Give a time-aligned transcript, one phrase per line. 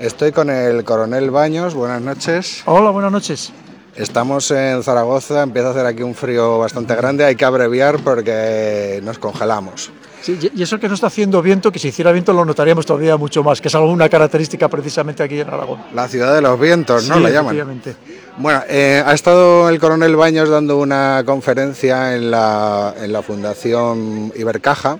[0.00, 2.62] Estoy con el coronel Baños, buenas noches.
[2.64, 3.52] Hola, buenas noches.
[3.94, 9.00] Estamos en Zaragoza, empieza a hacer aquí un frío bastante grande, hay que abreviar porque
[9.04, 9.90] nos congelamos.
[10.22, 13.18] Sí, y eso que no está haciendo viento, que si hiciera viento lo notaríamos todavía
[13.18, 15.82] mucho más, que es alguna característica precisamente aquí en Aragón.
[15.92, 17.16] La ciudad de los vientos, ¿no?
[17.16, 17.54] Sí, la llaman.
[17.54, 17.96] efectivamente.
[18.38, 24.32] Bueno, eh, ha estado el coronel Baños dando una conferencia en la, en la Fundación
[24.34, 24.98] Ibercaja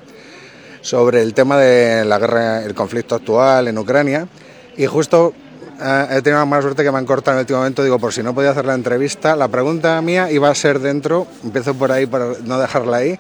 [0.83, 4.29] sobre el tema de la guerra, el conflicto actual en Ucrania
[4.77, 5.35] y justo
[5.81, 8.13] eh, he tenido la suerte que me han cortado en el último momento, digo, por
[8.13, 11.91] si no podía hacer la entrevista, la pregunta mía iba a ser dentro, empiezo por
[11.91, 13.19] ahí para no dejarla ahí,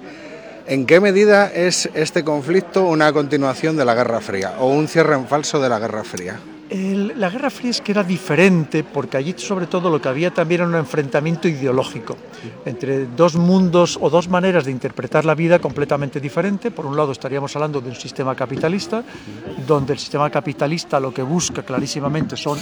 [0.66, 5.15] ¿en qué medida es este conflicto una continuación de la Guerra Fría o un cierre
[5.15, 6.39] en falso de la Guerra Fría?
[6.70, 10.30] El- la Guerra Fría es que era diferente porque allí sobre todo lo que había
[10.30, 12.16] también era un enfrentamiento ideológico
[12.65, 16.70] entre dos mundos o dos maneras de interpretar la vida completamente diferente.
[16.70, 19.02] Por un lado estaríamos hablando de un sistema capitalista,
[19.66, 22.59] donde el sistema capitalista lo que busca clarísimamente son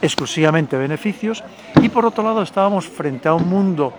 [0.00, 1.42] exclusivamente beneficios
[1.82, 3.92] y por otro lado estábamos frente a un mundo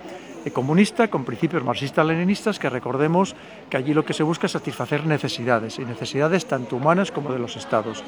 [0.45, 3.35] eh, comunista con principios marxistas-leninistas que recordemos
[3.69, 7.37] que allí lo que se busca es satisfacer necesidades y necesidades tanto humanas como de
[7.37, 8.01] los estados.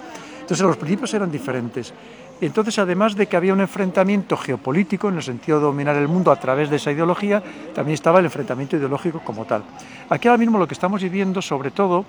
[0.43, 1.93] Entonces los principios eran diferentes.
[2.41, 6.29] Entonces además de que había un enfrentamiento geopolítico en el sentido de dominar el mundo
[6.31, 7.41] a través de esa ideología,
[7.73, 9.63] también estaba el enfrentamiento ideológico como tal.
[10.09, 12.05] Aquí ahora mismo lo que estamos viviendo sobre todo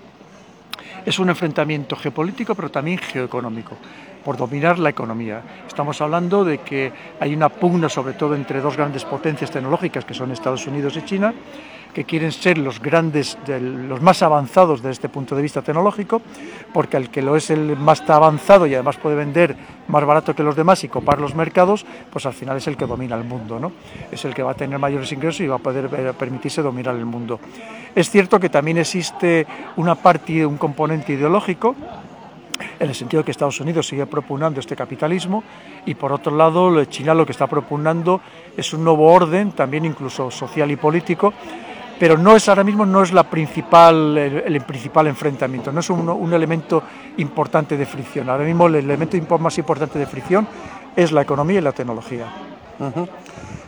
[1.06, 3.76] es un enfrentamiento geopolítico, pero también geoeconómico,
[4.24, 5.42] por dominar la economía.
[5.66, 10.14] Estamos hablando de que hay una pugna, sobre todo entre dos grandes potencias tecnológicas, que
[10.14, 11.34] son Estados Unidos y China,
[11.92, 16.20] que quieren ser los grandes, de- los más avanzados desde este punto de vista tecnológico,
[16.72, 19.54] porque el que lo es el más avanzado y además puede vender
[19.86, 22.86] más barato que los demás y copar los mercados, pues al final es el que
[22.86, 23.70] domina el mundo, ¿no?
[24.10, 27.04] Es el que va a tener mayores ingresos y va a poder permitirse dominar el
[27.04, 27.38] mundo.
[27.94, 31.76] Es cierto que también existe una parte, un componente ideológico,
[32.78, 35.42] en el sentido de que Estados Unidos sigue propugnando este capitalismo
[35.86, 38.20] y por otro lado China lo que está propugnando
[38.56, 41.32] es un nuevo orden, también incluso social y político,
[41.98, 46.08] pero no es ahora mismo no es la principal el, principal enfrentamiento, no es un,
[46.08, 46.82] un elemento
[47.18, 48.28] importante de fricción.
[48.28, 50.46] Ahora mismo el elemento más importante de fricción
[50.96, 52.26] es la economía y la tecnología.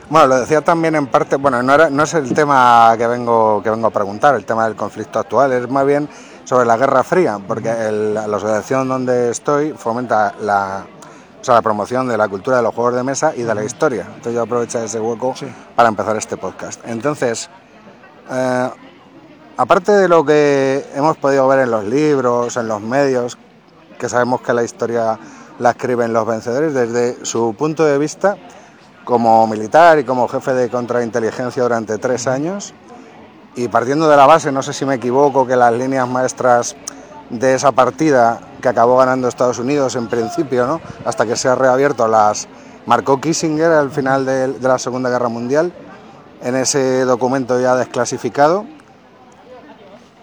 [0.08, 3.60] Bueno, lo decía también en parte, bueno, no, era- no es el tema que vengo,
[3.62, 6.08] que vengo a preguntar, el tema del conflicto actual, es más bien
[6.46, 10.86] sobre la Guerra Fría, porque el- la asociación donde estoy fomenta la,
[11.40, 13.62] o sea, la promoción de la cultura de los juegos de mesa y de la
[13.64, 14.04] historia.
[14.06, 15.46] Entonces yo aprovecho ese hueco Sí.
[15.74, 16.80] para empezar este podcast.
[16.86, 17.50] Entonces,
[18.30, 18.70] eh,
[19.56, 23.36] aparte de lo que hemos podido ver en los libros, en los medios,
[23.98, 25.18] que sabemos que la historia
[25.58, 28.36] la escriben los vencedores, desde su punto de vista,
[29.04, 32.74] como militar y como jefe de contrainteligencia durante tres años,
[33.56, 36.76] y partiendo de la base, no sé si me equivoco, que las líneas maestras
[37.30, 40.80] de esa partida que acabó ganando Estados Unidos en principio, ¿no?
[41.04, 42.46] hasta que se ha reabierto, las
[42.84, 45.72] marcó Kissinger al final de, de la Segunda Guerra Mundial,
[46.42, 48.66] en ese documento ya desclasificado.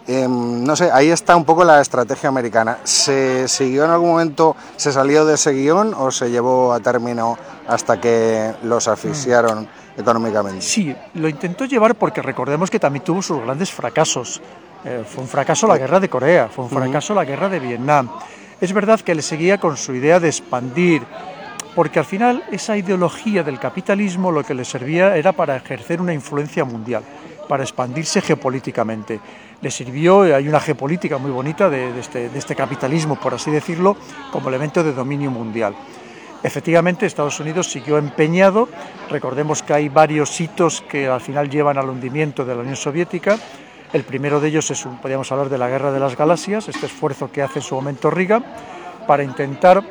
[0.06, 2.78] Em, no sé, ahí está un poco la estrategia americana.
[2.84, 7.38] ¿Se siguió en algún momento, se salió de ese guion o se llevó a término
[7.66, 9.66] hasta que los asfixiaron
[9.96, 10.60] económicamente?
[10.60, 14.40] Sí, lo intentó llevar porque recordemos que también tuvo sus grandes fracasos.
[14.84, 18.10] Eh, fue un fracaso la guerra de Corea, fue un fracaso la guerra de Vietnam.
[18.60, 21.02] Es verdad que le seguía con su idea de expandir,
[21.74, 26.12] porque al final esa ideología del capitalismo lo que le servía era para ejercer una
[26.12, 27.02] influencia mundial,
[27.48, 29.20] para expandirse geopolíticamente.
[29.60, 33.50] Le sirvió, hay una geopolítica muy bonita de, de este, de este capitalismo, por así
[33.50, 33.96] decirlo,
[34.30, 35.74] como elemento de dominio mundial.
[36.44, 38.68] Efectivamente, Estados Unidos siguió empeñado.
[39.08, 43.38] Recordemos que hay varios hitos que al final llevan al hundimiento de la Unión Soviética.
[43.94, 47.32] El primero de ellos es, podríamos hablar de la Guerra de las Galaxias, este esfuerzo
[47.32, 48.44] que hace en su momento Reagan
[49.06, 49.82] para intentar,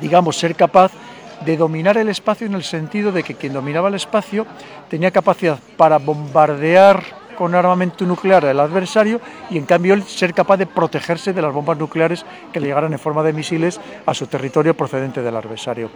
[0.00, 0.90] digamos, ser capaz
[1.46, 4.46] de dominar el espacio en el sentido de que quien dominaba el espacio
[4.90, 10.56] tenía capacidad para bombardear con armamento nuclear al adversario y en cambio él ser capaz
[10.56, 14.26] de protegerse de las bombas nucleares que le llegaran en forma de misiles a su
[14.26, 15.90] territorio procedente del adversario.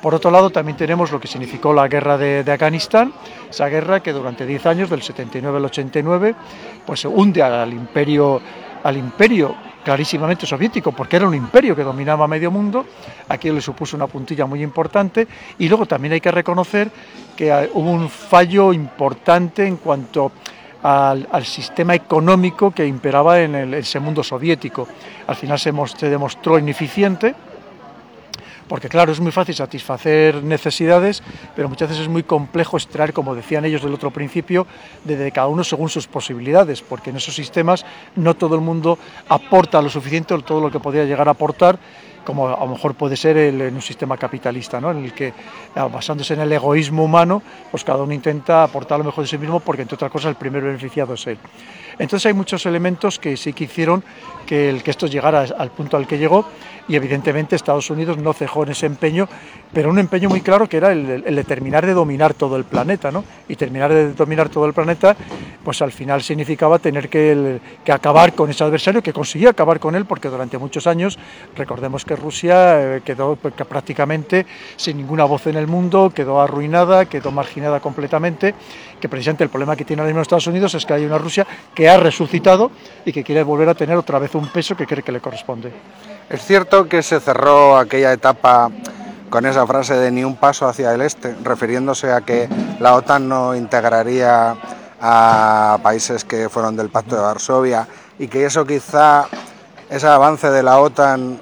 [0.00, 3.12] Por otro lado, también tenemos lo que significó la guerra de, de Afganistán,
[3.48, 6.34] esa guerra que durante 10 años, del 79 al 89,
[6.86, 8.40] pues hunde al imperio,
[8.82, 12.86] al imperio clarísimamente soviético, porque era un imperio que dominaba medio mundo,
[13.28, 15.26] aquí le supuso una puntilla muy importante,
[15.58, 16.90] y luego también hay que reconocer
[17.36, 20.32] que eh, hubo un fallo importante en cuanto
[20.82, 24.88] al, sistema económico que imperaba en el, ese mundo soviético.
[25.26, 27.34] Al final se, se, demostró ineficiente,
[28.68, 31.22] porque claro, es muy fácil satisfacer necesidades,
[31.54, 34.66] pero muchas veces es muy complejo extraer, como decían ellos del otro principio,
[35.04, 37.84] de cada uno según sus posibilidades, porque en esos sistemas
[38.16, 38.98] no todo el mundo
[39.28, 41.78] aporta lo suficiente o todo lo que podría llegar a aportar,
[42.24, 44.90] como a lo mejor puede ser en un sistema capitalista, ¿no?
[44.90, 45.32] en el que,
[45.74, 49.60] basándose en el egoísmo humano, pues cada uno intenta aportar lo mejor de sí mismo
[49.60, 51.38] porque, entre otras cosas, el primer beneficiado es él.
[51.98, 54.02] Entonces hay muchos elementos que sí que hicieron
[54.46, 56.46] que, el, que esto llegara al punto al que llegó
[56.88, 59.28] y evidentemente Estados Unidos no cejó en ese empeño,
[59.72, 62.64] pero un empeño muy claro que era el, el de terminar de dominar todo el
[62.64, 63.24] planeta, ¿no?
[63.48, 65.16] Y terminar de dominar todo el planeta,
[65.64, 69.94] pues al final significaba tener que, que acabar con ese adversario, que consiguió acabar con
[69.94, 71.18] él, porque durante muchos años,
[71.56, 74.46] recordemos que Rusia eh, quedó pues, prácticamente
[74.76, 78.54] sin ninguna voz en el mundo, quedó arruinada, quedó marginada completamente,
[79.00, 81.46] que precisamente el problema que tiene ahora mismo Estados Unidos es que hay una Rusia
[81.74, 82.70] que ha resucitado
[83.04, 85.72] y que quiere volver a tener otra vez un peso que cree que le corresponde.
[86.32, 88.70] Es cierto que se cerró aquella etapa
[89.28, 92.48] con esa frase de ni un paso hacia el este, refiriéndose a que
[92.80, 94.56] la OTAN no integraría
[94.98, 97.86] a países que fueron del Pacto de Varsovia
[98.18, 99.26] y que eso quizá,
[99.90, 101.38] ese avance de la OTAN,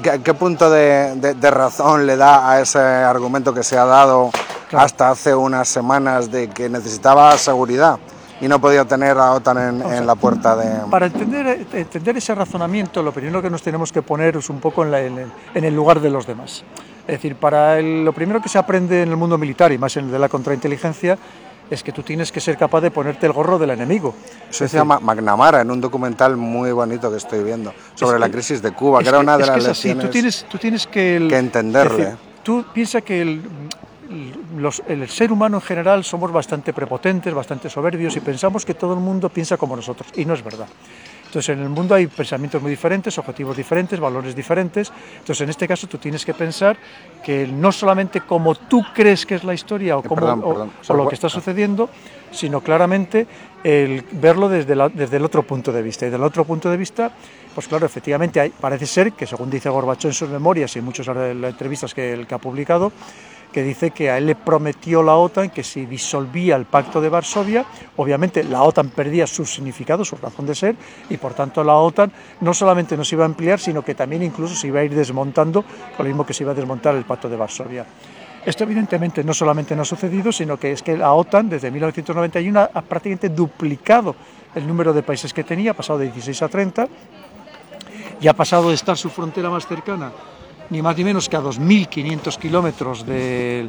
[0.00, 4.30] ¿qué, punto de, razón le da a ese argumento que se ha dado
[4.70, 7.98] hasta hace unas semanas de que necesitaba seguridad?
[8.42, 10.90] Y no podía tener a OTAN en, la puerta de...
[10.90, 14.84] Para entender, entender ese razonamiento, lo primero que nos tenemos que poner es un poco
[14.84, 16.64] en, en, el lugar de los demás.
[17.02, 20.06] Es decir, para lo primero que se aprende en el mundo militar y más en
[20.06, 21.16] el de la contrainteligencia
[21.70, 24.12] es que tú tienes que ser capaz de ponerte el gorro del enemigo.
[24.50, 28.72] Eso llama McNamara en un documental muy bonito que estoy viendo sobre la crisis de
[28.72, 32.16] Cuba, que era una de las lecciones tú tienes, tú tienes que, que entenderle.
[32.42, 33.42] tú piensas que el,
[34.88, 39.00] el ser humano en general somos bastante prepotentes, bastante soberbios y pensamos que todo el
[39.00, 40.68] mundo piensa como nosotros, y no es verdad.
[41.32, 44.92] Entonces, en el mundo hay pensamientos muy diferentes, objetivos diferentes, valores diferentes.
[45.14, 46.76] Entonces, en este caso, tú tienes que pensar
[47.24, 51.14] que no solamente como tú crees que es la historia o, eh, como, lo que
[51.14, 51.88] está sucediendo,
[52.30, 53.26] sino claramente
[53.64, 56.06] el verlo desde, desde el otro punto de vista.
[56.06, 57.10] Y del otro punto de vista,
[57.54, 61.06] pues claro, efectivamente hay, parece ser que, según dice Gorbachov en sus memorias y muchas
[61.06, 62.92] de las entrevistas que ha publicado,
[63.52, 67.08] que dice que a él le prometió la OTAN que si disolvía el pacto de
[67.08, 67.64] Varsovia,
[67.96, 70.74] obviamente la OTAN perdía su significado, su razón de ser,
[71.10, 72.10] y por tanto la OTAN
[72.40, 74.94] no solamente no se iba a ampliar, sino que también incluso se iba a ir
[74.94, 75.62] desmontando,
[75.96, 77.86] con lo mismo que se iba a desmontar el pacto de Varsovia.
[78.44, 82.60] Esto evidentemente no solamente no ha sucedido, sino que es que la OTAN desde 1991
[82.74, 84.16] ha prácticamente duplicado
[84.54, 86.88] el número de países que tenía, ha pasado de 16 a 30,
[88.20, 90.12] y ha pasado de estar su frontera más cercana
[90.72, 93.68] ni más ni menos que a 2.500 kilómetros de,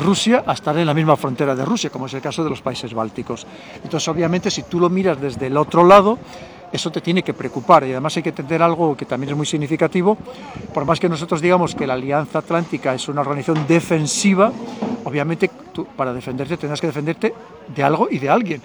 [0.00, 2.62] Rusia a estar en la misma frontera de Rusia, como es el caso de los
[2.62, 3.46] países bálticos.
[3.84, 6.18] Entonces, obviamente, si tú lo miras desde el otro lado,
[6.72, 9.46] eso te tiene que preocupar y además hay que entender algo que también es muy
[9.46, 10.16] significativo,
[10.72, 14.50] por más que nosotros digamos que la Alianza Atlántica es una organización defensiva,
[15.04, 15.50] obviamente
[15.96, 17.34] para defenderte tendrás que defenderte
[17.74, 18.62] de algo y de alguien.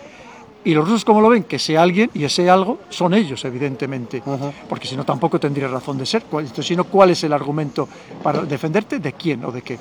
[0.64, 1.44] Y los rusos, ¿cómo lo ven?
[1.44, 4.22] Que ese alguien y ese algo son ellos, evidentemente.
[4.70, 6.24] Porque si no, tampoco tendría razón de ser.
[6.24, 7.88] Entonces, si no, ¿cuál es el argumento
[8.22, 9.00] para defenderte?
[9.00, 9.78] ¿De quién o de qué?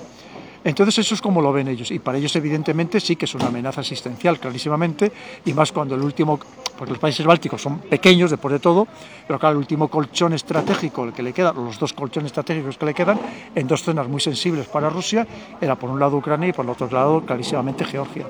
[0.62, 3.46] Entonces eso es como lo ven ellos y para ellos evidentemente sí que es una
[3.46, 5.10] amenaza existencial clarísimamente
[5.44, 6.38] y más cuando el último,
[6.76, 8.86] porque los países bálticos son pequeños después de todo,
[9.26, 12.86] pero claro, el último colchón estratégico el que le queda, los dos colchones estratégicos que
[12.86, 13.18] le quedan
[13.54, 15.26] en dos zonas muy sensibles para Rusia,
[15.60, 18.26] era por un lado Ucrania y por el otro lado clarísimamente Georgia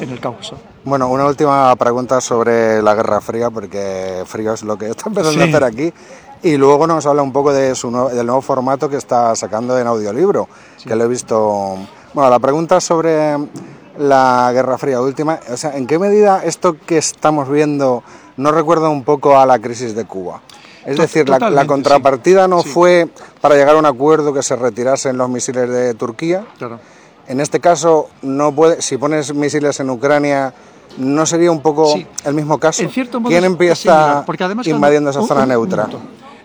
[0.00, 0.56] en el Cáucaso.
[0.84, 5.42] Bueno, una última pregunta sobre la Guerra Fría, porque frío es lo que está empezando
[5.42, 5.92] a hacer aquí.
[6.42, 9.86] Y luego nos habla un poco de su del nuevo formato que está sacando en
[9.86, 10.48] audiolibro,
[10.84, 11.76] que lo he visto.
[12.14, 13.36] Bueno, la pregunta sobre
[13.98, 18.02] la Guerra Fría última, o sea, ¿en qué medida esto que estamos viendo
[18.36, 20.42] no recuerda un poco a la crisis de Cuba?
[20.84, 23.08] Es decir, la, contrapartida no fue
[23.40, 26.44] para llegar a un acuerdo que se retirasen los misiles de Turquía.
[26.58, 26.80] Claro.
[27.28, 30.52] En este caso, no puede, si pones misiles en Ucrania,
[30.98, 31.94] ¿no sería un poco
[32.24, 32.82] el mismo caso?
[32.82, 34.24] En cierto modo ¿Quién empieza
[34.64, 35.88] invadiendo esa zona neutra?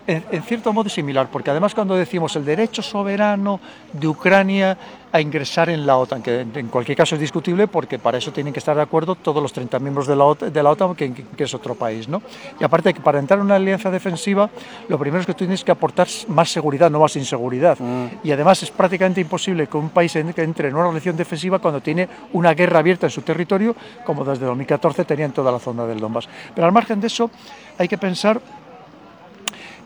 [0.08, 3.60] En, cierto modo similar, porque además cuando decimos el derecho soberano
[3.92, 4.78] de Ucrania
[5.12, 8.52] a ingresar en la OTAN, que en cualquier caso es discutible porque para eso tienen
[8.52, 11.12] que estar de acuerdo todos los 30 miembros de la OTAN, de la OTAN que,
[11.36, 12.08] es otro país.
[12.08, 12.22] ¿no?
[12.58, 14.48] Y aparte que para entrar en una alianza defensiva,
[14.88, 17.78] lo primero es que tú tienes que aportar más seguridad, no más inseguridad.
[17.78, 18.06] Mm.
[18.24, 22.08] Y además es prácticamente imposible que un país entre en una relación defensiva cuando tiene
[22.32, 26.00] una guerra abierta en su territorio, como desde 2014 tenía en toda la zona del
[26.00, 26.28] Donbass.
[26.54, 27.30] Pero al margen de eso,
[27.76, 28.40] hay que pensar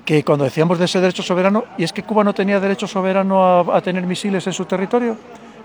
[0.04, 3.72] que cuando decíamos de ese derecho soberano, y es que Cuba no tenía derecho soberano
[3.72, 5.16] a, tener misiles en su territorio,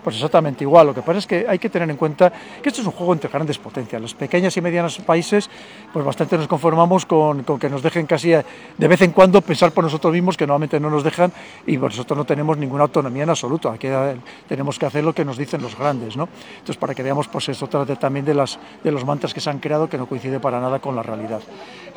[0.07, 0.87] pues exactamente igual.
[0.87, 2.31] Lo que pasa es que hay que tener en cuenta
[2.63, 4.01] que esto es un juego entre grandes potencias.
[4.01, 5.49] Los pequeños y medianos países,
[5.91, 9.83] pues bastante nos conformamos con, que nos dejen casi de vez en cuando pensar por
[9.83, 11.33] nosotros mismos, que normalmente no nos dejan,
[11.65, 13.69] y nosotros no tenemos ninguna autonomía en absoluto.
[13.69, 14.15] Aquí eh,
[14.47, 16.29] tenemos que hacer lo que nos dicen los grandes, ¿no?
[16.51, 19.49] Entonces, para que veamos, pues eso trata también de, las, de los mantras que se
[19.49, 21.41] han creado que no coincide para nada con la realidad.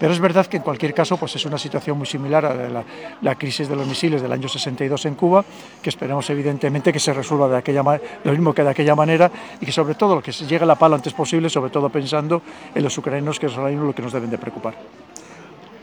[0.01, 2.83] Pero es verdad que en cualquier caso, pues es una situación muy similar a la,
[3.23, 5.45] la crisis de los misiles del año 62 en Cuba,
[5.81, 7.85] que esperemos evidentemente que se resuelva de aquella
[8.25, 9.31] lo mismo que de aquella manera
[9.61, 11.89] y que sobre todo lo que se llegue a la pala antes posible, sobre todo
[11.89, 12.43] pensando
[12.75, 14.75] en los ucranianos, que es lo que nos deben de preocupar.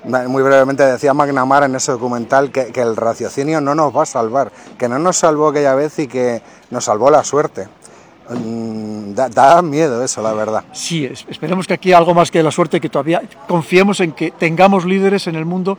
[0.03, 4.05] Muy brevemente decía McNamara en ese documental que, que el raciocinio no nos va a
[4.05, 7.67] salvar, que no nos salvó aquella vez y que nos salvó la suerte.
[8.29, 10.63] Mm, da, da, miedo eso, la verdad.
[10.73, 14.85] Sí, esperemos que aquí algo más que la suerte, que todavía confiemos en que tengamos
[14.85, 15.77] líderes en el mundo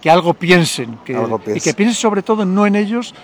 [0.00, 1.56] que algo piensen, que, algo piensen.
[1.56, 3.14] y que piensen sobre todo no en ellos,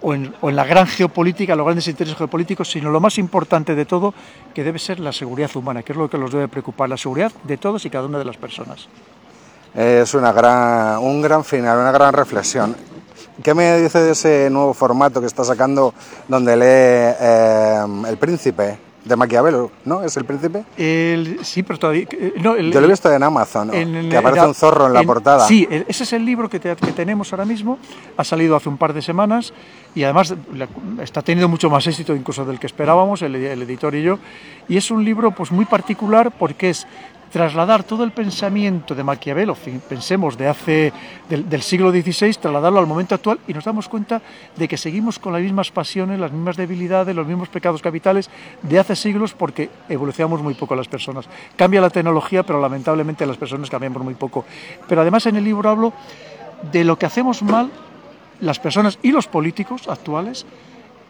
[0.00, 3.74] o en, o en, la gran geopolítica, los grandes intereses geopolíticos, sino lo más importante
[3.74, 4.14] de todo,
[4.54, 7.32] que debe ser la seguridad humana, que es lo que los debe preocupar, la seguridad
[7.44, 8.88] de todos y cada una de las personas.
[9.74, 12.74] Es una gran, un gran final, una gran reflexión.
[13.42, 15.94] ¿Qué me dice de ese nuevo formato que está sacando
[16.26, 18.87] donde lee eh, El Príncipe?
[19.08, 20.02] De Maquiavelo, ¿no?
[20.02, 20.64] ¿Es el príncipe?
[20.76, 22.06] El, sí, pero todavía...
[22.42, 23.74] No, el, Yo lo he visto en Amazon, ¿no?
[23.74, 25.46] en, que aparece en, un zorro en la portada.
[25.46, 27.78] Sí, ese es el libro que, te, que, tenemos ahora mismo,
[28.16, 29.52] ha salido hace un par de semanas
[29.94, 30.34] y además
[31.02, 34.18] está teniendo mucho más éxito incluso del que esperábamos, el, el editor y yo,
[34.68, 36.86] y es un libro pues muy particular porque es
[37.30, 39.56] trasladar todo el pensamiento de Maquiavelo,
[39.88, 40.92] pensemos de hace
[41.28, 44.22] del, del, siglo XVI, trasladarlo al momento actual y nos damos cuenta
[44.56, 48.30] de que seguimos con las mismas pasiones, las mismas debilidades, los mismos pecados capitales
[48.62, 51.26] de hace siglos porque evolucionamos muy poco las personas.
[51.56, 54.44] Cambia la tecnología, pero lamentablemente las personas cambiamos muy poco.
[54.88, 55.92] Pero además en el libro hablo
[56.72, 57.70] de lo que hacemos mal
[58.40, 60.46] las personas y los políticos actuales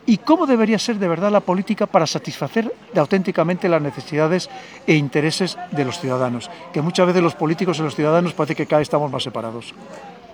[0.09, 4.49] y cómo debería ser de verdad la política para satisfacer auténticamente las necesidades
[4.87, 8.65] e intereses de los ciudadanos, que muchas veces los políticos y los ciudadanos parece que
[8.65, 9.75] cada vez estamos más separados.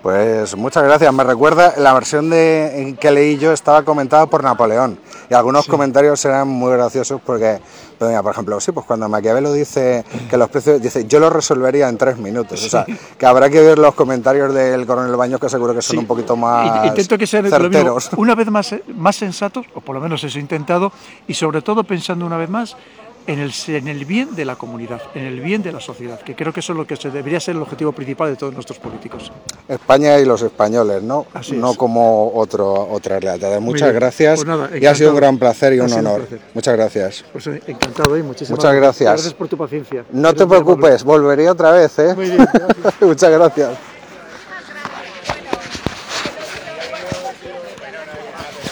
[0.04, 1.14] Pues muchas gracias.
[1.14, 4.98] Me recuerda, la versión de, que leí yo estaba comentada por Napoleón
[5.30, 5.70] y algunos sí.
[5.70, 7.58] comentarios eran muy graciosos porque,
[7.98, 11.30] pues mira, por ejemplo, sí, pues cuando Maquiavelo dice que los precios, dice, yo lo
[11.30, 12.60] resolvería en tres minutos.
[12.60, 12.66] Sí.
[12.66, 12.84] O sea,
[13.16, 15.98] que habrá que ver los comentarios del coronel Baños que seguro que son sí.
[16.00, 18.04] un poquito más Intento que sean certeros.
[18.04, 20.92] Mismo, una vez más, más sensatos, o por lo menos eso he intentado,
[21.26, 22.76] y sobre todo pensando una vez más
[23.26, 26.34] en el, en el, bien de la comunidad, en el bien de la sociedad, que
[26.34, 28.78] creo que eso es lo que se debería ser el objetivo principal de todos nuestros
[28.78, 29.32] políticos.
[29.68, 31.26] España y los españoles, ¿no?
[31.32, 31.76] Así no es.
[31.76, 33.60] como otro, otra realidad.
[33.60, 34.00] Muchas bien.
[34.00, 36.26] gracias Pues nada, y ha sido un gran placer y un honor.
[36.52, 37.24] Muchas gracias.
[37.32, 39.10] Pues eh, encantado y muchísimas Muchas gracias.
[39.10, 40.04] Gracias por tu paciencia.
[40.12, 42.14] No Eres te preocupes, volveré otra vez, ¿eh?
[42.14, 42.46] Muy bien.
[43.00, 43.93] Muchas gracias.